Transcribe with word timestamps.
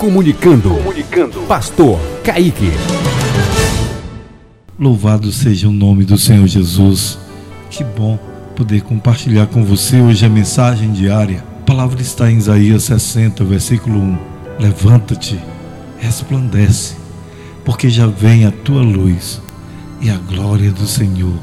Comunicando. 0.00 0.70
Comunicando. 0.70 1.40
Pastor 1.42 2.00
Kaique. 2.24 2.70
Louvado 4.78 5.30
seja 5.30 5.68
o 5.68 5.72
nome 5.72 6.06
do 6.06 6.16
Senhor 6.16 6.46
Jesus. 6.46 7.18
Que 7.68 7.84
bom 7.84 8.18
poder 8.56 8.80
compartilhar 8.80 9.46
com 9.48 9.62
você 9.62 10.00
hoje 10.00 10.24
a 10.24 10.28
mensagem 10.30 10.90
diária. 10.90 11.44
A 11.60 11.64
palavra 11.66 12.00
está 12.00 12.32
em 12.32 12.38
Isaías 12.38 12.84
60, 12.84 13.44
versículo 13.44 14.00
1. 14.00 14.18
Levanta-te, 14.58 15.38
resplandece, 15.98 16.96
porque 17.62 17.90
já 17.90 18.06
vem 18.06 18.46
a 18.46 18.50
tua 18.50 18.80
luz 18.80 19.42
e 20.00 20.08
a 20.08 20.16
glória 20.16 20.72
do 20.72 20.86
Senhor 20.86 21.38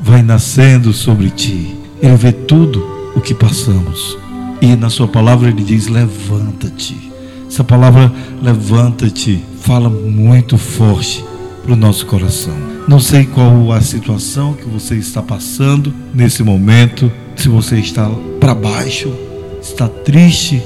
vai 0.00 0.20
nascendo 0.20 0.92
sobre 0.92 1.30
ti. 1.30 1.76
Ele 2.02 2.16
vê 2.16 2.32
tudo 2.32 2.84
o 3.14 3.20
que 3.20 3.34
passamos. 3.34 4.18
E 4.60 4.74
na 4.74 4.90
sua 4.90 5.06
palavra 5.06 5.48
ele 5.48 5.62
diz: 5.62 5.86
levanta-te. 5.86 7.09
Essa 7.50 7.64
palavra 7.64 8.12
levanta-te 8.40 9.42
fala 9.58 9.90
muito 9.90 10.56
forte 10.56 11.24
para 11.64 11.72
o 11.72 11.76
nosso 11.76 12.06
coração. 12.06 12.54
Não 12.86 13.00
sei 13.00 13.26
qual 13.26 13.72
a 13.72 13.80
situação 13.80 14.54
que 14.54 14.64
você 14.66 14.94
está 14.94 15.20
passando 15.20 15.92
nesse 16.14 16.44
momento, 16.44 17.10
se 17.34 17.48
você 17.48 17.80
está 17.80 18.08
para 18.38 18.54
baixo, 18.54 19.12
está 19.60 19.88
triste 19.88 20.62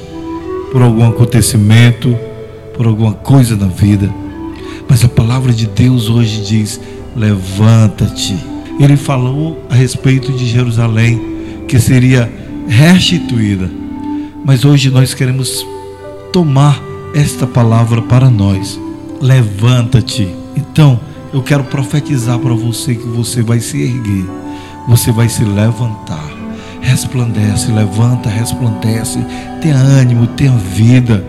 por 0.71 0.83
algum 0.83 1.03
acontecimento, 1.07 2.15
por 2.77 2.85
alguma 2.85 3.13
coisa 3.13 3.55
na 3.55 3.67
vida. 3.67 4.13
Mas 4.87 5.03
a 5.03 5.09
palavra 5.09 5.51
de 5.51 5.65
Deus 5.65 6.07
hoje 6.07 6.43
diz: 6.43 6.79
levanta-te. 7.15 8.37
Ele 8.79 8.95
falou 8.95 9.59
a 9.71 9.73
respeito 9.73 10.31
de 10.31 10.45
Jerusalém, 10.45 11.19
que 11.67 11.79
seria 11.79 12.31
restituída. 12.67 13.71
Mas 14.45 14.63
hoje 14.63 14.91
nós 14.91 15.15
queremos 15.15 15.65
tomar 16.35 16.77
esta 17.13 17.47
palavra 17.47 18.01
para 18.01 18.29
nós. 18.29 18.77
Levanta-te. 19.21 20.35
Então, 20.53 20.99
eu 21.31 21.41
quero 21.41 21.63
profetizar 21.63 22.37
para 22.39 22.53
você 22.53 22.93
que 22.93 23.07
você 23.07 23.41
vai 23.41 23.61
se 23.61 23.81
erguer, 23.81 24.25
você 24.85 25.13
vai 25.13 25.29
se 25.29 25.45
levantar. 25.45 26.29
Resplandece, 26.81 27.71
levanta, 27.71 28.27
resplandece. 28.27 29.17
Tenha 29.61 29.77
ânimo, 29.77 30.27
tenha 30.27 30.51
vida. 30.51 31.25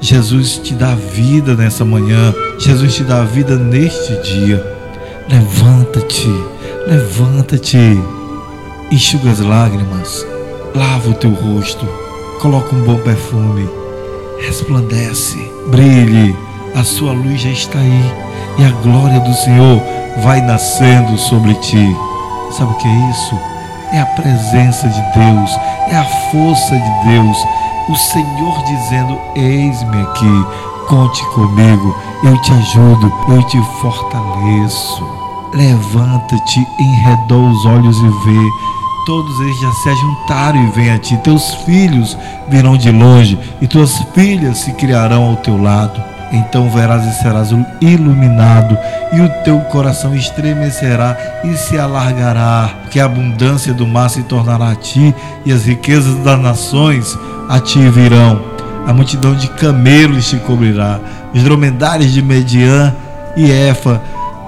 Jesus 0.00 0.56
te 0.64 0.72
dá 0.72 0.94
vida 0.94 1.54
nessa 1.54 1.84
manhã. 1.84 2.32
Jesus 2.58 2.94
te 2.94 3.04
dá 3.04 3.24
vida 3.24 3.58
neste 3.58 4.14
dia. 4.22 4.64
Levanta-te, 5.28 6.32
levanta-te. 6.86 8.00
Enxuga 8.90 9.30
as 9.30 9.40
lágrimas. 9.40 10.26
Lava 10.74 11.10
o 11.10 11.14
teu 11.14 11.32
rosto. 11.32 11.86
Coloca 12.40 12.74
um 12.74 12.82
bom 12.82 12.96
perfume 12.96 13.81
resplandece, 14.42 15.38
brilhe, 15.68 16.36
a 16.74 16.82
sua 16.82 17.12
luz 17.12 17.40
já 17.40 17.50
está 17.50 17.78
aí 17.78 18.12
e 18.58 18.64
a 18.64 18.70
glória 18.82 19.20
do 19.20 19.32
Senhor 19.34 19.80
vai 20.22 20.40
nascendo 20.40 21.16
sobre 21.16 21.54
ti. 21.54 21.96
Sabe 22.50 22.72
o 22.72 22.74
que 22.74 22.88
é 22.88 23.10
isso? 23.10 23.38
É 23.92 24.00
a 24.00 24.06
presença 24.06 24.88
de 24.88 25.00
Deus, 25.18 25.50
é 25.90 25.96
a 25.96 26.04
força 26.30 26.74
de 26.74 27.08
Deus, 27.08 27.36
o 27.88 27.96
Senhor 27.96 28.64
dizendo: 28.64 29.18
Eis-me 29.36 30.02
aqui, 30.02 30.46
conte 30.88 31.24
comigo, 31.26 31.94
eu 32.24 32.36
te 32.42 32.52
ajudo, 32.52 33.12
eu 33.28 33.42
te 33.44 33.58
fortaleço. 33.80 35.06
Levanta-te, 35.54 36.66
enredou 36.80 37.48
os 37.48 37.66
olhos 37.66 37.98
e 37.98 38.08
vê 38.24 38.71
todos 39.04 39.40
eles 39.40 39.60
já 39.60 39.72
se 39.72 39.88
ajuntaram 39.88 40.62
e 40.62 40.70
vêm 40.70 40.90
a 40.90 40.98
ti. 40.98 41.16
Teus 41.18 41.54
filhos 41.64 42.16
virão 42.48 42.76
de 42.76 42.90
longe 42.90 43.38
e 43.60 43.66
tuas 43.66 43.98
filhas 44.14 44.58
se 44.58 44.72
criarão 44.72 45.24
ao 45.24 45.36
teu 45.36 45.60
lado. 45.60 46.02
Então 46.32 46.70
verás 46.70 47.04
e 47.04 47.12
serás 47.20 47.50
iluminado, 47.78 48.78
e 49.12 49.20
o 49.20 49.28
teu 49.44 49.60
coração 49.60 50.14
estremecerá 50.14 51.14
e 51.44 51.54
se 51.58 51.78
alargará, 51.78 52.70
porque 52.80 52.98
a 52.98 53.04
abundância 53.04 53.74
do 53.74 53.86
mar 53.86 54.08
se 54.08 54.22
tornará 54.22 54.70
a 54.70 54.74
ti, 54.74 55.14
e 55.44 55.52
as 55.52 55.66
riquezas 55.66 56.16
das 56.24 56.40
nações 56.40 57.18
a 57.50 57.60
ti 57.60 57.86
virão. 57.90 58.40
A 58.86 58.94
multidão 58.94 59.34
de 59.34 59.46
camelos 59.48 60.30
te 60.30 60.38
cobrirá, 60.38 60.98
os 61.34 61.42
dromedários 61.42 62.10
de 62.10 62.22
Mediã 62.22 62.94
e 63.36 63.52
Éfa 63.52 64.00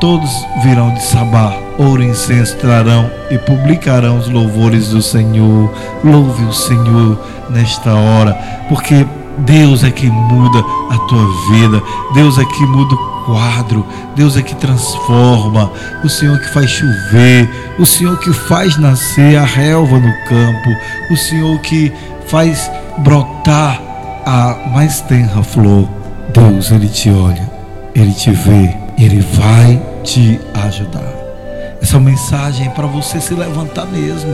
todos 0.05 0.47
virão 0.63 0.93
de 0.93 1.03
Sabá, 1.03 1.57
ouro 1.79 2.03
e 2.03 2.09
incenso 2.09 2.59
trarão 2.59 3.11
e 3.31 3.39
publicarão 3.39 4.19
os 4.19 4.29
louvores 4.29 4.91
do 4.91 5.01
Senhor. 5.01 5.73
Louve 6.05 6.45
o 6.45 6.53
Senhor 6.53 7.19
nesta 7.49 7.95
hora, 7.95 8.35
porque 8.69 9.07
Deus 9.39 9.83
é 9.83 9.91
que 9.91 10.11
muda 10.11 10.59
a 10.91 10.99
tua 11.09 11.27
vida, 11.51 11.83
Deus 12.13 12.39
é 12.39 12.45
que 12.45 12.67
muda 12.67 12.95
o 12.95 13.25
quadro, 13.25 13.87
Deus 14.15 14.37
é 14.37 14.43
que 14.43 14.55
transforma, 14.57 15.73
o 16.05 16.09
Senhor 16.11 16.39
que 16.39 16.53
faz 16.53 16.69
chover, 16.69 17.49
o 17.79 17.87
Senhor 17.87 18.19
que 18.19 18.31
faz 18.35 18.77
nascer 18.77 19.39
a 19.39 19.45
relva 19.47 19.99
no 19.99 20.13
campo, 20.29 20.71
o 21.11 21.17
Senhor 21.17 21.59
que 21.61 21.91
faz 22.27 22.71
brotar 22.99 23.81
a 24.27 24.69
mais 24.71 25.01
tenra 25.01 25.43
flor. 25.43 25.89
Deus, 26.35 26.71
Ele 26.71 26.89
te 26.89 27.09
olha, 27.09 27.51
Ele 27.95 28.13
te 28.13 28.31
vê, 28.31 28.84
Ele 28.99 29.21
vai 29.21 29.83
te 30.03 30.41
ajudar. 30.67 31.13
Essa 31.83 31.99
mensagem 31.99 32.67
é 32.67 32.71
para 32.71 32.87
você 32.87 33.21
se 33.21 33.35
levantar 33.35 33.87
mesmo. 33.87 34.33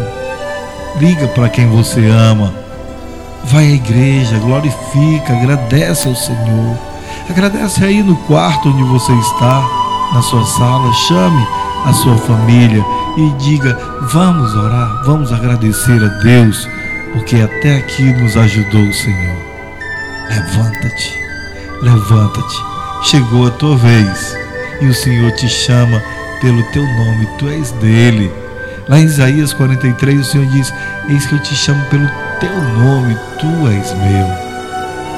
Liga 0.98 1.26
para 1.28 1.48
quem 1.48 1.66
você 1.68 2.06
ama. 2.06 2.52
Vai 3.44 3.64
à 3.64 3.70
igreja, 3.70 4.38
glorifica, 4.38 5.32
agradece 5.32 6.08
ao 6.08 6.14
Senhor. 6.14 6.78
Agradece 7.28 7.84
aí 7.84 8.02
no 8.02 8.16
quarto 8.16 8.68
onde 8.68 8.82
você 8.84 9.12
está, 9.12 9.64
na 10.12 10.22
sua 10.22 10.44
sala. 10.44 10.92
Chame 11.08 11.46
a 11.86 11.92
sua 11.92 12.16
família 12.18 12.84
e 13.16 13.30
diga: 13.38 13.78
Vamos 14.12 14.54
orar, 14.54 15.02
vamos 15.04 15.32
agradecer 15.32 16.02
a 16.02 16.08
Deus, 16.22 16.68
porque 17.12 17.36
até 17.36 17.78
aqui 17.78 18.12
nos 18.12 18.36
ajudou 18.36 18.82
o 18.82 18.94
Senhor. 18.94 19.36
Levanta-te, 20.28 21.18
levanta-te. 21.82 22.56
Chegou 23.02 23.46
a 23.46 23.50
tua 23.52 23.76
vez 23.76 24.36
e 24.80 24.86
o 24.86 24.94
Senhor 24.94 25.30
te 25.32 25.48
chama 25.48 26.02
pelo 26.40 26.62
teu 26.72 26.82
nome, 26.82 27.28
tu 27.38 27.48
és 27.48 27.70
dele. 27.72 28.32
Lá 28.88 28.98
em 28.98 29.04
Isaías 29.04 29.52
43, 29.52 30.20
o 30.20 30.24
Senhor 30.24 30.46
diz: 30.46 30.72
Eis 31.08 31.26
que 31.26 31.34
eu 31.34 31.38
te 31.38 31.54
chamo 31.54 31.84
pelo 31.86 32.08
teu 32.40 32.62
nome, 32.78 33.16
tu 33.38 33.68
és 33.68 33.94
meu. 33.94 34.26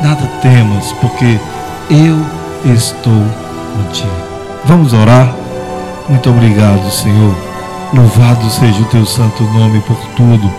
Nada 0.03 0.27
temas, 0.43 0.93
porque 0.95 1.39
eu 1.91 2.73
estou 2.75 3.25
contigo. 3.77 4.11
Vamos 4.65 4.93
orar? 4.93 5.35
Muito 6.09 6.29
obrigado, 6.29 6.91
Senhor. 6.91 7.35
Louvado 7.95 8.51
seja 8.51 8.81
o 8.81 8.87
teu 8.87 9.07
santo 9.07 9.43
nome 9.45 9.81
por 9.83 9.99
tudo. 10.17 10.53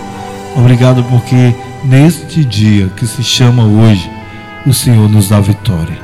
Obrigado 0.56 1.04
porque 1.06 1.54
neste 1.84 2.46
dia 2.46 2.88
que 2.96 3.06
se 3.06 3.24
chama 3.24 3.64
hoje, 3.64 4.10
o 4.66 4.74
Senhor 4.74 5.10
nos 5.10 5.30
dá 5.30 5.40
vitória. 5.40 6.03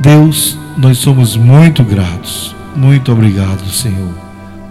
Deus, 0.00 0.58
nós 0.78 0.96
somos 0.96 1.36
muito 1.36 1.84
gratos. 1.84 2.56
Muito 2.74 3.12
obrigado, 3.12 3.68
Senhor. 3.68 4.14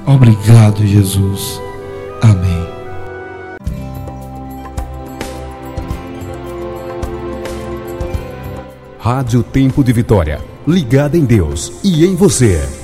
Obrigado, 0.03 0.83
Jesus. 0.83 1.61
Amém. 2.19 2.67
Rádio 8.97 9.43
Tempo 9.43 9.83
de 9.83 9.93
Vitória. 9.93 10.41
Ligada 10.67 11.15
em 11.15 11.25
Deus 11.25 11.73
e 11.83 12.05
em 12.05 12.15
você. 12.15 12.78